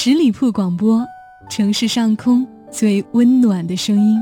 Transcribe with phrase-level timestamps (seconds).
[0.00, 1.04] 十里铺广播，
[1.50, 4.16] 城市上空最温暖的声音。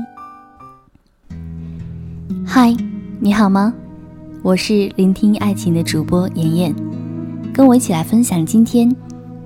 [2.43, 2.75] 嗨，
[3.19, 3.71] 你好吗？
[4.41, 6.75] 我是聆听爱情的主播妍妍，
[7.53, 8.91] 跟我一起来分享今天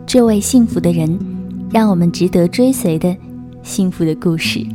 [0.08, 1.20] 这位幸福的人，
[1.70, 3.13] 让我们值得追随的
[3.62, 4.66] 幸福的故事。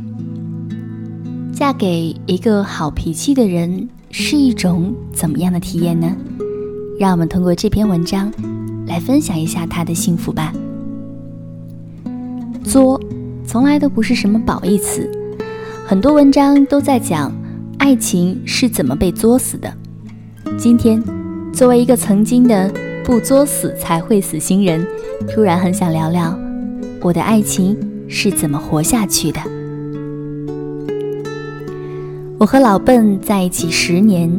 [1.51, 6.15] 嫁给一个好脾气的人是一种怎么样的体验呢？
[6.99, 8.31] 让我们通过这篇文章
[8.85, 10.53] 来分享一下他的幸福吧。
[12.67, 12.99] 作，
[13.45, 15.09] 从来都不是什么褒义词，
[15.85, 17.31] 很多文章都在讲
[17.77, 19.73] 爱情是怎么被作死的。
[20.57, 21.01] 今天，
[21.53, 22.69] 作为一个曾经的
[23.05, 24.85] 不作死才会死新人，
[25.29, 26.37] 突然很想聊聊
[27.01, 27.77] 我的爱情
[28.09, 29.39] 是怎么活下去的。
[32.37, 34.29] 我和老笨在一起十年，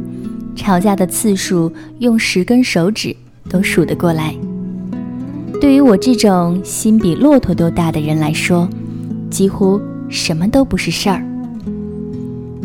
[0.55, 3.17] 吵架的次数用十根手指
[3.49, 4.35] 都数得过来。
[5.61, 8.69] 对于我这种心比骆驼都大的人来说，
[9.31, 11.23] 几乎什么都不是事儿。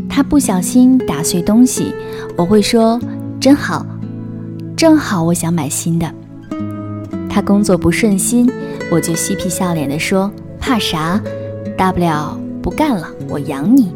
[0.07, 1.94] 他不小心打碎东西，
[2.38, 2.99] 我会说
[3.39, 3.85] 真好，
[4.77, 6.09] 正好我想买新的。
[7.27, 8.47] 他工作不顺心，
[8.91, 11.19] 我就嬉皮笑脸地说怕啥，
[11.75, 13.91] 大不了不干了，我养你。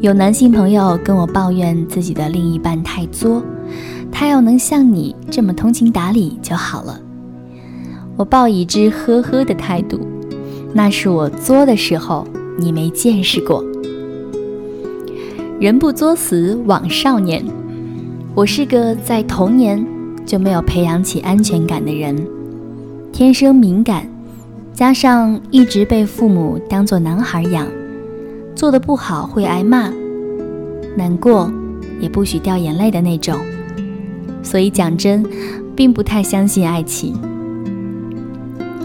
[0.00, 3.42] 有男性朋友跟我抱怨自己的另一半太作。
[4.18, 6.98] 他要能像你这么通情达理就好了。
[8.16, 10.00] 我抱以之呵呵的态度，
[10.72, 12.26] 那是我作的时候
[12.58, 13.62] 你没见识过。
[15.60, 17.44] 人不作死枉少年。
[18.34, 19.86] 我是个在童年
[20.24, 22.16] 就没有培养起安全感的人，
[23.12, 24.08] 天生敏感，
[24.72, 27.66] 加上一直被父母当做男孩养，
[28.54, 29.92] 做的不好会挨骂，
[30.96, 31.52] 难过
[32.00, 33.38] 也不许掉眼泪的那种。
[34.46, 35.26] 所以讲真，
[35.74, 37.16] 并不太相信爱情。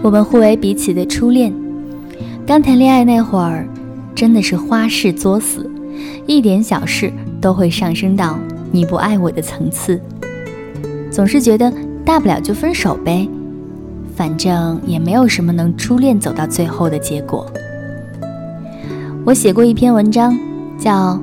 [0.01, 1.53] 我们互为彼此的初恋，
[2.47, 3.67] 刚谈恋爱那会儿，
[4.15, 5.69] 真的是花式作死，
[6.25, 8.39] 一点小事都会上升到
[8.71, 10.01] 你不爱我的层次。
[11.11, 11.71] 总是觉得
[12.03, 13.29] 大不了就分手呗，
[14.15, 17.45] 反正也没有什么能初恋走到最后的结果。
[19.23, 20.35] 我写过一篇文章，
[20.79, 21.13] 叫《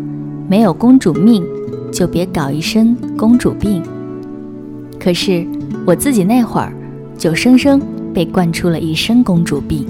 [0.48, 1.44] 没有公主命，
[1.90, 3.82] 就别搞一身公主病》。
[4.98, 5.47] 可是
[5.86, 6.72] 我自己那会儿，
[7.16, 7.81] 就生生
[8.12, 9.86] 被惯出了一身公主病。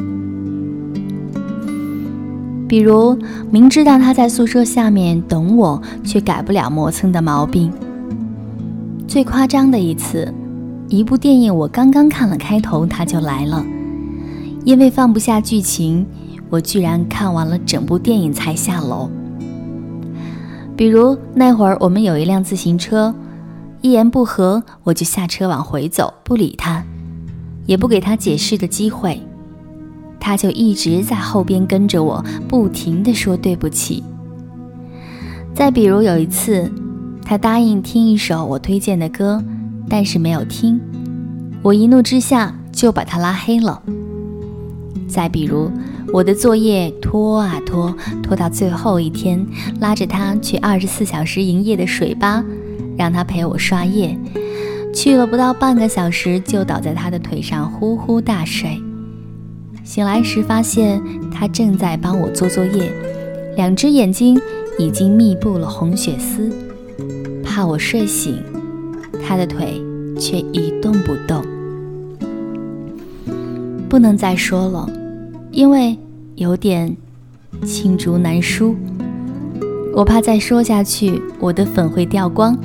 [2.68, 3.16] 比如
[3.50, 7.72] 明知道他在宿舍下面等我，却改不了磨蹭的毛病。
[9.06, 10.30] 最夸张的一次，
[10.88, 13.64] 一部电影我刚刚看了开头，他就来了。
[14.64, 16.04] 因为放不下剧情，
[16.50, 19.08] 我居然看完了整部电影才下楼。
[20.76, 23.14] 比如那会儿我们有一辆自行车。
[23.80, 26.84] 一言不合，我就下车往回走，不理他，
[27.66, 29.22] 也不给他解释的机会，
[30.18, 34.02] 他就一直在后边跟着我，不停的说对不起。
[35.54, 36.70] 再比如有一次，
[37.24, 39.42] 他答应听一首我推荐的歌，
[39.88, 40.80] 但是没有听，
[41.62, 43.80] 我一怒之下就把他拉黑了。
[45.08, 45.70] 再比如
[46.12, 49.46] 我的作业拖啊拖，拖到最后一天，
[49.80, 52.44] 拉着他去二十四小时营业的水吧。
[52.98, 54.18] 让他陪我刷夜，
[54.92, 58.82] 去了不到半个小时，就倒在他的腿上呼呼大睡。
[59.84, 61.00] 醒来时发现
[61.30, 62.92] 他正在帮我做作业，
[63.56, 64.38] 两只眼睛
[64.78, 66.52] 已经密布了红血丝。
[67.44, 68.42] 怕我睡醒，
[69.26, 69.80] 他的腿
[70.18, 71.42] 却一动不动。
[73.88, 74.90] 不能再说了，
[75.50, 75.96] 因为
[76.34, 76.94] 有点
[77.62, 78.76] 罄竹难书。
[79.94, 82.56] 我怕再说下去，我的粉会掉光。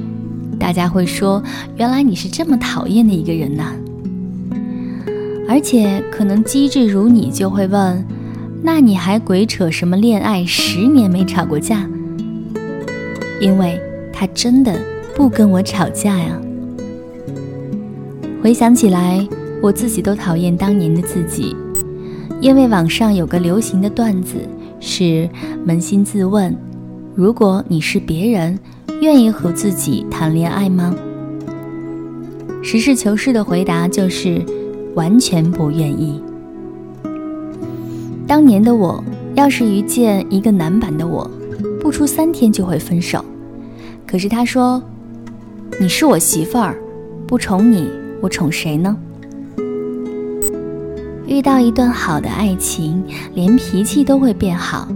[0.63, 1.43] 大家会说
[1.75, 3.73] ：“原来你是这么讨厌的一个人呐！”
[5.45, 8.01] 而且可能机智如你就会问
[8.63, 10.45] ：“那你还鬼扯什么恋爱？
[10.45, 11.85] 十年没吵过架？”
[13.41, 13.77] 因为
[14.13, 14.73] 他真的
[15.13, 16.39] 不跟我吵架呀。
[18.41, 19.27] 回想起来，
[19.61, 21.53] 我自己都讨厌当年的自己，
[22.39, 24.37] 因为网上有个流行的段子
[24.79, 25.29] 是：
[25.67, 26.55] 扪心自问，
[27.15, 28.59] 如果你是别人。
[29.01, 30.95] 愿意和自己谈恋爱吗？
[32.61, 34.41] 实事求是的回答就是
[34.95, 36.23] 完全不愿意。
[38.25, 39.03] 当年的我，
[39.35, 41.29] 要是遇见一个男版的我，
[41.81, 43.25] 不出三天就会分手。
[44.07, 44.81] 可是他说
[45.77, 46.77] ：“你是我媳妇儿，
[47.27, 47.89] 不宠你，
[48.21, 48.95] 我宠谁呢？”
[51.27, 54.87] 遇到一段好的爱情，连脾气都会变好。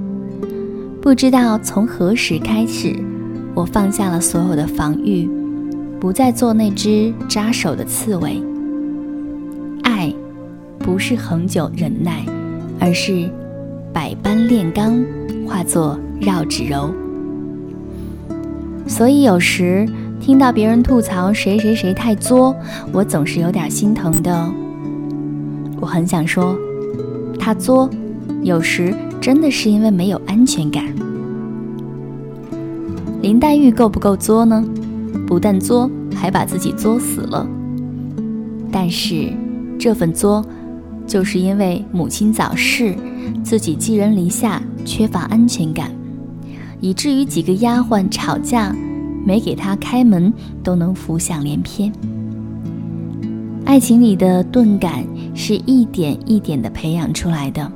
[1.07, 2.93] 不知道从何时开始。
[3.55, 5.25] 我放下了所有的防御，
[6.01, 8.43] 不再做那只扎手的刺猬。
[9.83, 10.13] 爱，
[10.79, 12.25] 不是恒久忍耐，
[12.77, 13.29] 而是
[13.93, 15.01] 百般炼钢，
[15.47, 16.93] 化作绕指柔。
[18.85, 19.87] 所以有时
[20.19, 22.53] 听到别人吐槽谁谁谁太作，
[22.91, 24.51] 我总是有点心疼的。
[25.79, 26.53] 我很想说，
[27.39, 27.89] 他作，
[28.43, 30.85] 有时真的是因为没有安全感。
[33.21, 34.63] 林黛玉够不够作呢？
[35.25, 37.45] 不但作，还把自己作死了。
[38.71, 39.33] 但是
[39.79, 40.45] 这份作，
[41.05, 42.95] 就是因为母亲早逝，
[43.43, 45.91] 自己寄人篱下，缺乏安全感。
[46.79, 48.73] 以至于几个丫鬟吵架，
[49.25, 50.31] 没给他开门，
[50.63, 51.91] 都能浮想联翩。
[53.65, 55.03] 爱情里的钝感
[55.33, 57.69] 是一点一点的培养出来的。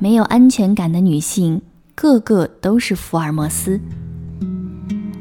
[0.00, 1.60] 没有安全感的女性，
[1.96, 3.80] 个个都是福尔摩斯。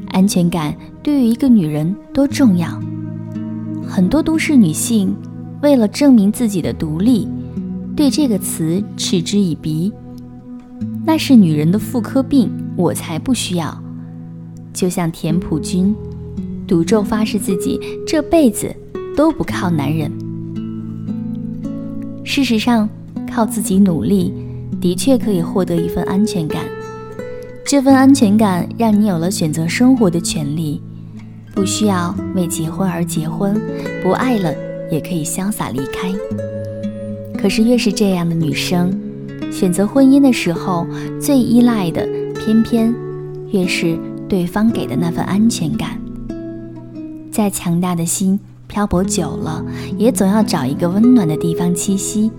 [0.10, 2.80] 安全感对于一个女人多重要？
[3.88, 5.16] 很多都市女性
[5.64, 7.28] 为了证明自己的独立，
[7.96, 9.92] 对这个词嗤之以鼻。
[11.04, 13.84] 那是女人的妇科病，我才不需要。
[14.74, 15.96] 就像田朴珺，
[16.68, 18.72] 赌咒发誓自己这辈子
[19.16, 20.12] 都不靠男人。
[22.24, 22.88] 事实上，
[23.28, 24.32] 靠自己努力，
[24.80, 26.64] 的确可以获得一份安全感。
[27.66, 30.82] 这份安全感让你有了选择生活的权利，
[31.54, 33.60] 不需要为结婚而结婚，
[34.02, 34.54] 不爱了
[34.90, 36.14] 也可以潇洒离开。
[37.38, 38.98] 可是，越是这样的女生。
[39.52, 40.88] 选择婚姻的时候，
[41.20, 42.94] 最依赖的偏偏
[43.52, 43.98] 越是
[44.30, 46.00] 对方给的那份安全感。
[47.32, 49.64] 再强大的心，漂泊久了，
[49.98, 52.32] 也总要找一个温暖的地方栖息。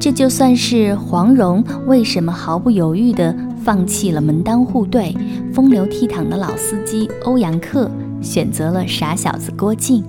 [0.00, 5.16] 这就算是黄蓉为什么毫不犹豫地放弃了门当户对、
[5.52, 10.04] 风流倜傥的老司机欧阳克，选择了傻小子郭靖。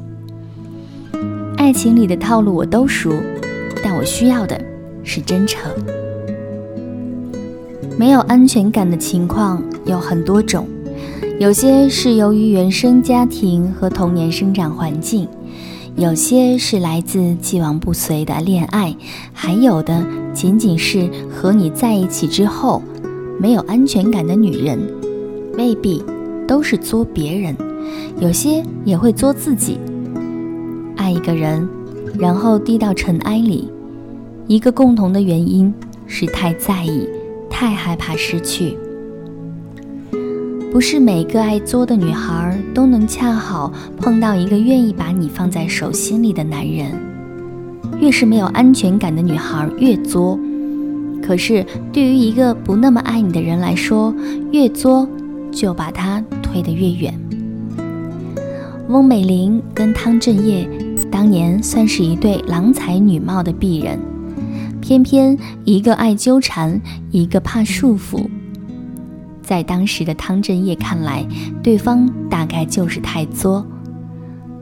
[1.58, 3.14] 爱情里的套路我都熟，
[3.84, 4.60] 但我需要的。
[5.08, 5.72] 是真诚。
[7.96, 10.68] 没有安全感的情况有很多种，
[11.40, 15.28] 有些是由于原生家庭和童年生长环境，
[15.98, 18.94] 有些是来自既往不随的恋爱，
[19.32, 22.82] 还有的仅仅是和你在一起之后
[23.40, 24.78] 没有安全感的女人，
[25.58, 26.04] 未必
[26.46, 27.56] 都是作别人，
[28.20, 29.80] 有些也会作自己。
[30.98, 31.66] 爱一个人，
[32.20, 33.72] 然后低到尘埃里。
[34.48, 35.74] 一个共同的原因
[36.08, 37.08] 是太在意，
[37.50, 38.78] 太害怕失去。
[40.75, 46.92] 不是每个爱作的女孩都能恰好碰到一个愿意把你放在手心里的男人。
[48.01, 50.38] 越是没有安全感的女孩越作，
[51.24, 54.13] 可是对于一个不那么爱你的人来说，
[54.51, 55.07] 越作
[55.50, 57.18] 就把他推得越远。
[58.89, 60.69] 翁美玲跟汤镇业
[61.10, 63.98] 当年算是一对郎才女貌的璧人。
[64.81, 66.81] 偏偏一个爱纠缠，
[67.12, 68.27] 一个怕束缚。
[69.46, 71.24] 在当时的汤镇业看来，
[71.62, 73.66] 对方大概就是太作。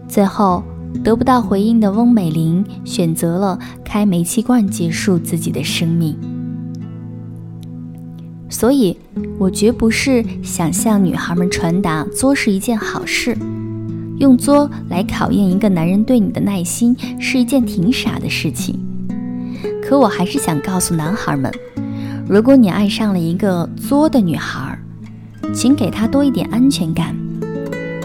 [0.10, 0.62] 最后
[1.02, 6.16] 得不到回应的翁美玲选择了开煤气罐结束自己的生命。
[8.50, 8.96] 所以，
[9.40, 13.36] 我绝不是想向女孩们传达作是一件好事，
[14.20, 18.78] 用作来考验一个男人对你的耐心是一件挺傻的事情。
[19.82, 21.52] 可我还是想告诉男孩们，
[22.30, 24.73] 如果你爱上了一个作的女孩，
[25.54, 27.16] 请给他多一点安全感。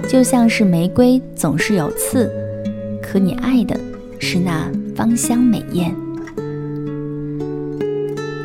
[0.08, 2.30] 就像是玫瑰总是有刺，
[3.02, 3.78] 可你爱的
[4.18, 5.94] 是那芳香美艳。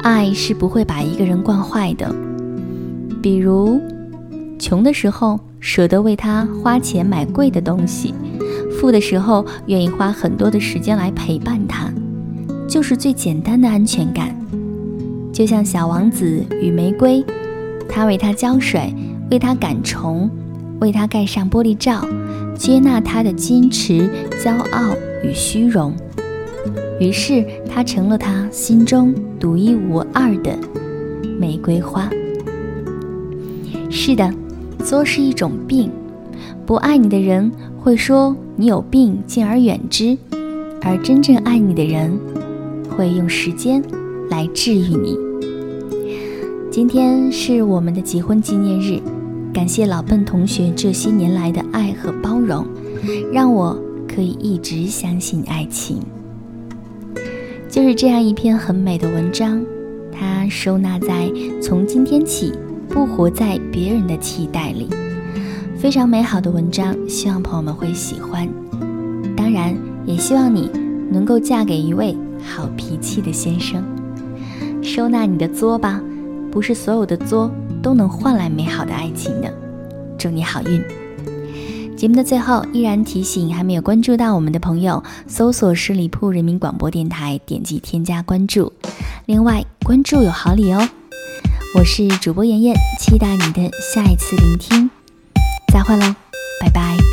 [0.01, 2.13] 爱是不会把一个人惯坏的。
[3.22, 3.79] 比如，
[4.60, 8.13] 穷的时候舍得为他花钱买贵的东西，
[8.72, 11.89] 富的时候愿意花很多的时间来陪伴他。
[12.67, 14.36] 就是最简单的安全感，
[15.31, 17.24] 就像小王子与玫瑰，
[17.94, 18.92] 他为他浇水，
[19.30, 20.28] 为他赶虫，
[20.80, 22.04] 为他盖上玻璃罩，
[22.56, 24.10] 接纳他的矜持、
[24.44, 25.94] 骄傲与虚荣，
[27.00, 30.58] 于是他成了他心中独一无二的
[31.40, 32.10] 玫瑰花。
[33.92, 34.34] 是的，
[34.84, 35.92] 作是一种病，
[36.66, 40.18] 不爱你的人会说你有病，敬而远之，
[40.82, 42.12] 而真正爱你的人。
[42.96, 43.84] 会用时间
[44.30, 45.18] 来治愈你。
[46.74, 49.00] 今天是我们的结婚纪念日，
[49.53, 52.65] 感谢老笨同学这些年来的爱和包容，
[53.32, 56.00] 让我可以一直相信爱情。
[57.70, 59.63] 就是这样一篇很美的文章，
[60.12, 62.51] 它收纳在从今天起
[62.89, 64.89] 不活在别人的期待里，
[65.77, 68.50] 非常美好的文章，希望朋友们会喜欢。
[69.38, 69.77] 当然，
[70.08, 70.72] 也希望你。
[71.12, 73.84] 能够嫁给一位好脾气的先生。
[74.82, 76.01] 收纳你的作吧，
[76.53, 77.50] 不是所有的作
[77.81, 79.51] 都能换来美好的爱情的。
[80.19, 80.79] 祝你好运。
[81.98, 88.72] 节目的最后，依然提醒还没有关注到我们的朋友，搜索十里铺人民广播电台，点击添加关注。
[89.25, 90.88] 另外，关注有好礼哦。
[91.75, 94.88] 我是主播妍妍，期待你的下一次聆听。
[95.74, 96.13] 再会喽，
[96.62, 97.12] 拜拜。